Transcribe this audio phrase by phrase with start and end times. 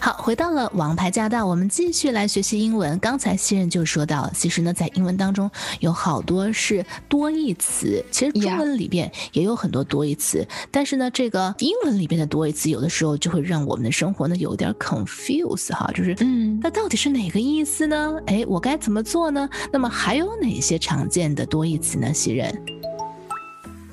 [0.00, 2.98] 好，回到了王牌驾到，我们继续来学习英文。
[2.98, 5.50] 刚才新人就说到，其实呢，在英文当中
[5.80, 18.14] 有好多是多义词，其实中文里边也有很多多义词，但是呢，这个英文里边的多义词有的时候就会让我们的生活呢有点 confuse 哈，就是嗯，那到底是哪个意思呢？
[18.26, 19.48] 哎，我该怎么做呢？
[19.72, 22.12] 那么还有哪些常见的多义词呢？
[22.12, 22.54] 新人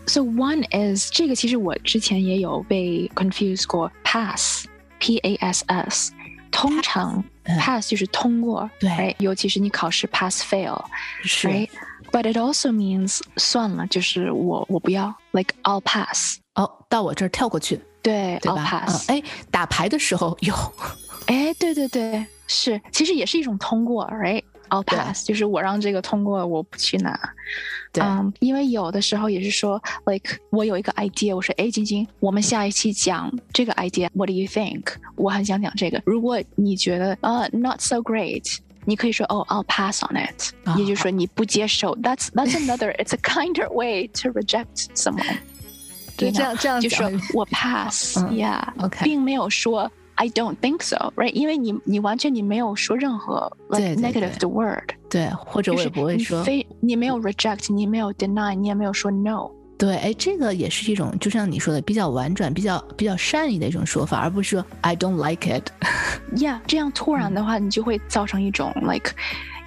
[0.07, 4.65] ？So one is 这个其实我之前也有被 confuse 过，pass。
[5.01, 6.13] P A S S，
[6.51, 7.21] 通常
[7.59, 10.79] pass 就是通过，对，尤其是你考试 pass fail，
[11.23, 11.47] 是
[12.11, 20.53] ，But it also means 算了，就是我我不要，like I'll pass，哦，到我这儿跳过去，对，I'll pass，哎，打牌的时候有，
[21.25, 24.03] 哎，对对对，是，其实也是一种通过
[24.71, 27.19] ，right？I'll pass，就是我让这个通过，我不去拿。
[27.93, 34.83] 嗯，因为有的时候也是说，like 我有一个 idea，我说，哎，晶晶，我们下一期讲这个 idea，What do you think？
[35.15, 36.01] 我很想讲这个。
[36.05, 41.95] 如果你觉得呃 not so great，你可以说，哦，I'll pass on it，也就是说你不接受。
[41.97, 45.37] That's that's another，it's a kinder way to reject someone。
[46.15, 49.91] 对，这样这样就说我 pass，yeah，OK，并没有说。
[50.21, 51.33] I don't think so, right？
[51.33, 59.49] 因为你你完全你没有说任何 like negative 的 word，对，或者我也不会说，非你没有 reject，你没有 deny，你也没有说 no。
[59.79, 65.71] 对，哎，这个也是一种，就像你说的，比较婉转、比较比较善意的一种说法，而不是说 I don't like it。
[66.35, 69.15] Yeah，这样突然的话，你就会造成一种 like。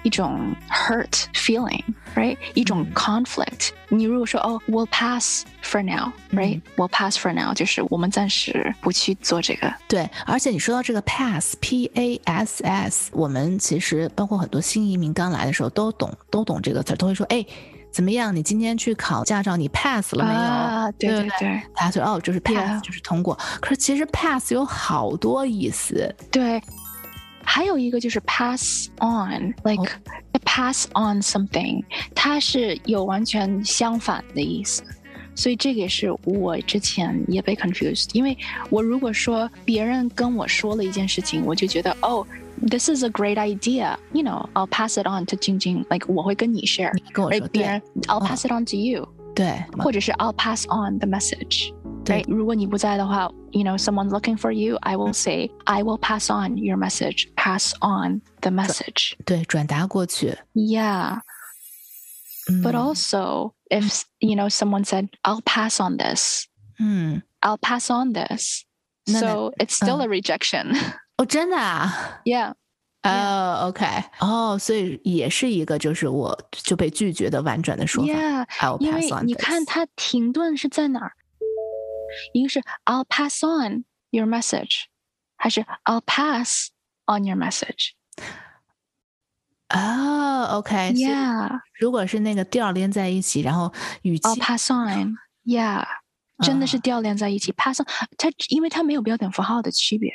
[0.05, 2.37] 一种 hurt feeling，right？
[2.53, 3.69] 一种 conflict。
[3.89, 9.73] 你如果说哦，we'll pass for now，right？we'll pass for now，就是我们暂时不去做这个。
[9.87, 17.43] 对，而且你说到这个 pass，p a s s，我们其实包括很多新移民刚来的时候都懂，都懂这个词，都会说，哎，
[17.91, 18.35] 怎么样？
[18.35, 20.39] 你今天去考驾照，你 pass 了没有？
[20.39, 23.35] 啊，对对对，他说哦，就是 pass，就是通过。
[23.59, 26.15] 可是其实 pass 有好多意思。
[26.31, 26.61] 对。
[27.44, 29.90] 还有一个就是 pass on，like
[30.44, 31.82] pass on something，
[32.14, 34.82] 它是有完全相反的意思，
[35.34, 38.36] 所以这个也是我之前也被 confused，因为
[38.68, 42.26] 我如果说别人跟我说了一件事情，我就觉得哦，
[42.68, 48.52] this is a great idea，you know，I'll pass it on to 晶晶，like 我会跟你 share，跟我说，别人 I'll pass it
[48.52, 51.72] on to you，对，或者是 I'll pass on the message。
[52.04, 57.28] 对，如果你不在的话，you know someone's looking for you, I will say I will pass on your message,
[57.36, 59.14] pass on the message.
[59.24, 60.38] 对，转达过去。
[60.54, 61.20] Yeah.
[62.62, 66.46] But also, if you know someone said, "I'll pass on this,"
[66.80, 68.64] 嗯，I'll pass on this,
[69.06, 70.76] so it's still a rejection.
[71.16, 72.20] 哦，真的啊？
[72.24, 72.54] Yeah.
[73.02, 73.86] 哦，OK，
[74.18, 78.12] 哦，所以也是一个就是我就被拒绝的婉转的说法。
[78.12, 81.12] Yeah，因为你看它停顿是在哪儿？
[82.33, 84.83] 一个是 I'll pass on your message，
[85.37, 86.69] 还是 I'll pass
[87.05, 87.91] on your message？
[89.69, 93.73] 哦，OK，Yeah，如果是那个调连在一起，然后
[94.03, 95.85] 语气 I'll pass on，Yeah，
[96.43, 97.85] 真的是调连在一起，pass on，
[98.17, 100.13] 它因为它没有标点符号的区别。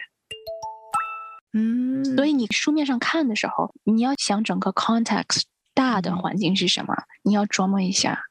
[1.53, 5.43] 嗯，所以你书面上看的时候，你要想整个 context
[5.75, 6.94] 大的环境是什么，
[7.25, 8.22] 你要琢磨一下。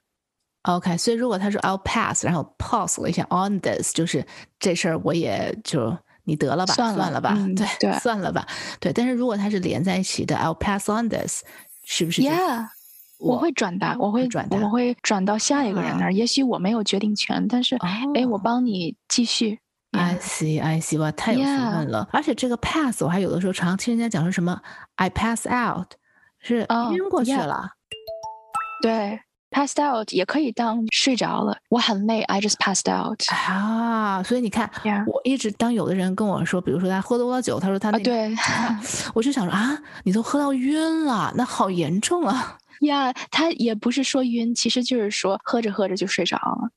[0.64, 4.26] OK，所以如果他说 I'll pass，然后 pause 了一下 on this，就是
[4.60, 8.46] 这事儿我也就你得了吧，算了吧，对对，算了吧，
[8.80, 8.92] 对。
[8.92, 11.44] 但是如果它是连在一起的，I'll pass on this，
[11.86, 12.68] 是不是？Yeah，
[13.20, 16.14] 我会转达，我会转达，我会转到下一个人那儿。
[16.14, 19.60] 也许我没有决定权，但是哎，我帮你继续。
[19.92, 22.08] I see，I see，哇，太有学问了。
[22.12, 24.62] 而且这个 pass，我还有的时候常听人家讲说什么
[24.96, 25.94] I pass out，
[26.38, 27.72] 是晕过去了。
[28.84, 29.22] 对。
[29.52, 34.22] Passed out 也可以当睡着了，我很累，I just passed out 啊。
[34.24, 34.70] 所以你看，
[35.08, 38.34] 我一直当有的人跟我说，比如说他喝多了酒，他说他那对，
[39.16, 42.58] 我就想说啊，你都喝到晕了，那好严重啊。
[42.82, 46.70] 呀，他也不是说晕，其实就是说喝着喝着就睡着了，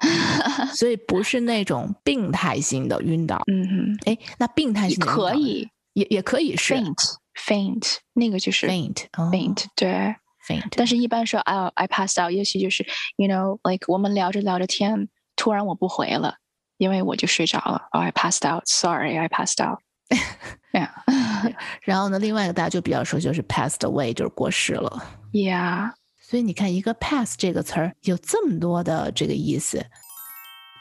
[0.74, 3.42] 所以不是那种病态性的晕倒。
[3.48, 10.14] 嗯哼，哎，那病态性可以，也也可以是 faint，faint 那个就是 faint，faint 对。
[10.76, 16.36] 但是，一般说，I I passed out，也许就是，you know，like 我们聊着聊着天，突然我不回了，
[16.78, 17.88] 因为我就睡着了。
[17.92, 19.80] Oh, I passed out，sorry，I passed out。
[20.72, 20.90] Yeah。
[21.82, 25.02] 然后呢，另外一个大家就比较熟，就是 passed away，就是过世了。
[25.32, 25.92] Yeah。
[26.20, 29.84] 所以你看，一个 pass 这个词儿有这么多的这个意思，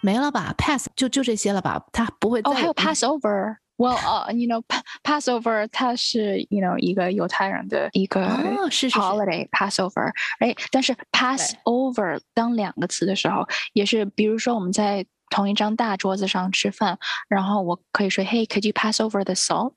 [0.02, 1.86] 没了吧？pass 就就这些了吧？
[1.94, 2.42] 它不会。
[2.44, 3.56] 哦，还有 pass over。
[3.77, 4.63] Well, uh, you know,
[5.03, 8.27] Passover 它是 you know 一个犹太人的一个
[8.91, 16.99] holiday Passover，哎，但是 Passover 当两个词的时候，也是比如说我们在同一张大桌子上吃饭，
[17.29, 19.73] 然后我可以说，Hey, could you pass over the salt？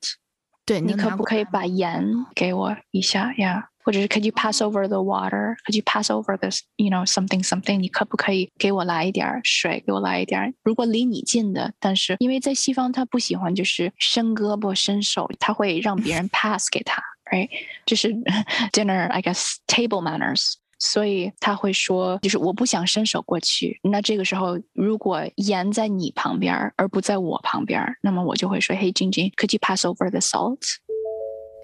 [0.66, 3.70] 对，你可不可以把盐给我一下呀？
[3.88, 5.56] 或者是 Could you pass over the water?
[5.66, 6.62] Could you pass over this?
[6.76, 7.78] You know something something？
[7.78, 9.82] 你可不可以给我来一点水？
[9.86, 10.54] 给我来一点。
[10.62, 17.48] 如果离你近的，但是因为在西方他不喜欢就是伸胳膊伸手，他会让别人 pass 给他，right？
[17.84, 18.14] 这是
[18.72, 20.54] dinner I guess table manners。
[20.80, 23.78] 所以他会说，就是我不想伸手过去。
[23.84, 30.60] 那这个时候，如果盐在你旁边而不在我旁边，那么我就会说：“Hey，晶晶，Could you pass over the salt？”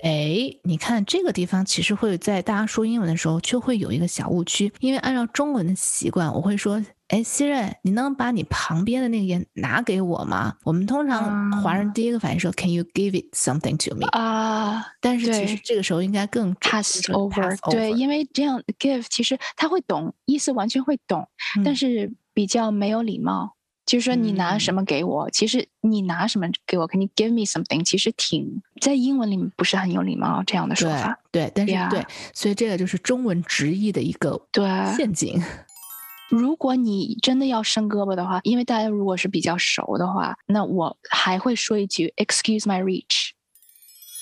[0.06, 4.72] 哎，你看这个地方，其实会在大家说英文的时候，就会有一个小误区。
[4.80, 6.80] 因为按照中文的习惯，我会说
[7.10, 17.72] ：“哎，希任，你能把你旁边的那个烟拿给我吗？”我们通常华人第一个反应说：“Can you give it something to me？” 啊，但是其实这个时候应该更 pass over。
[17.72, 21.28] 对，因为这样 give 其实他会懂意思，完全会懂，
[21.64, 23.55] 但是比较没有礼貌。
[23.86, 25.30] 就是说，你拿什么给我？
[25.30, 27.84] 其实你拿什么给我？Can you give me something？
[27.84, 31.20] 其实挺在英文里面不是很有礼貌这样的说法。
[31.32, 34.66] 对，但是对，所以这个就是中文直译的一个对
[34.96, 35.40] 陷阱。
[36.30, 43.30] 如果你真的要伸胳膊的话，因为大家如果是比较熟的话，那我还会说一句 “Excuse my reach”。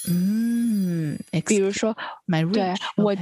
[0.09, 1.17] 嗯，
[1.47, 1.95] 比如说
[2.27, 3.15] my reach，对我。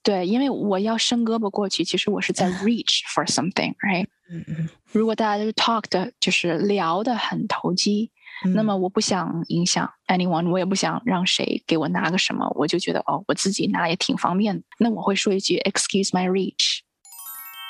[0.00, 4.06] 对，因为我要伸胳膊过去，其实我是在 reach for something，right？
[4.30, 4.68] 嗯嗯。
[4.92, 8.10] 如果大家都 talk 的，就是聊的很投机，
[8.54, 14.62] 那么我不想影响 anyone，我也不想让谁给我拿个什么，我就觉得哦，我自己拿也挺方便的。
[14.78, 16.80] 那我会说一句 excuse my reach，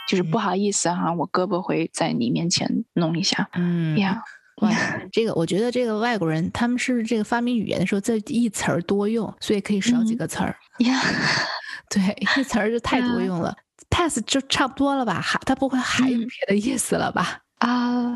[0.09, 3.49] 就是不好意思哈，我胳膊会在你面前弄一下。
[3.55, 4.23] 嗯呀，
[4.63, 4.71] 哇，
[5.13, 10.57] 这个我觉得这个外国人他们是这个发明语言的时候，这一词儿多用，所以可以少几个词儿。
[10.81, 11.01] 呀。
[11.91, 12.03] 对，
[12.39, 13.57] 一词儿就太多用了
[13.99, 15.21] ，pass 就差不多了吧？
[15.21, 17.41] 还他不会还有别的意思了吧？
[17.59, 18.13] 啊，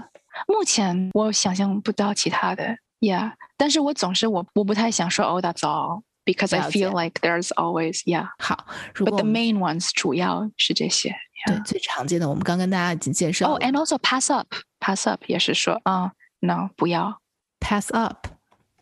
[0.47, 3.33] 目前我想象不到其他的，yeah。
[3.57, 8.29] 但是我总是我我不太想说 oh that's all because I feel like there's always yeah。
[8.39, 8.65] 好
[8.95, 11.13] ，but the main ones 主要是这些。
[11.47, 13.53] 对，最常见的我们刚跟大家已经介绍。
[13.53, 17.21] 哦，and also pass up，pass up 也是说啊，no 不要
[17.59, 18.29] ，pass up，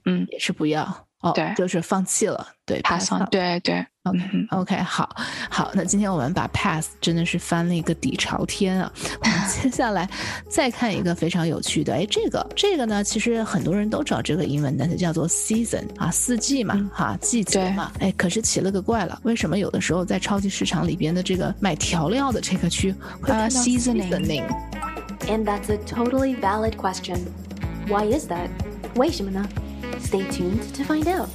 [0.05, 1.07] 嗯，也是不要。
[1.21, 5.17] 哦，对，就是放弃了，对，pass on，对对，OK，OK，好，
[5.51, 8.93] 好，那今天我们把 pass 真的是翻了一个底朝天啊。
[9.21, 10.09] 我们接下来
[10.49, 27.19] 再看一个非常有趣的，哎，这个这个呢，其实很多人都知道这个英文单词叫做 season 啊，四季嘛，哈，季节嘛，哎，可是奇了个怪了，为什么有的时候在超级市场里边的这个买调料的这个区会看到 seasoning？And that's a totally valid question.
[27.89, 28.49] Why is that?
[28.95, 29.45] 为什么呢
[30.03, 31.29] ？Stay tuned to find out.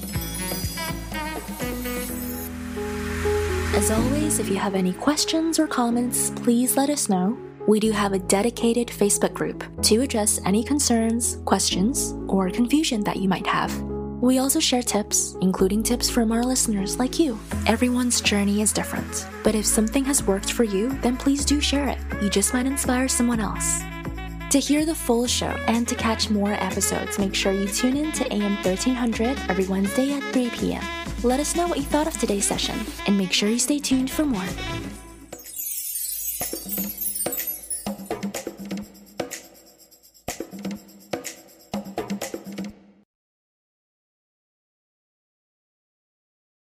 [3.75, 7.37] As always, if you have any questions or comments, please let us know.
[7.67, 13.17] We do have a dedicated Facebook group to address any concerns, questions, or confusion that
[13.17, 13.77] you might have.
[14.21, 17.37] We also share tips, including tips from our listeners like you.
[17.67, 21.89] Everyone's journey is different, but if something has worked for you, then please do share
[21.89, 21.99] it.
[22.21, 23.81] You just might inspire someone else.
[24.51, 28.13] To hear the full show and to catch more episodes, make sure you tune in
[28.13, 31.04] to AM 1300 every Wednesday at 3 p.m.
[31.23, 34.11] Let us know what you thought of today's session and make sure you stay tuned
[34.11, 34.45] for more.